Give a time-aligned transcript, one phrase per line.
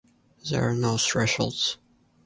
[0.49, 1.77] There are no thresholds.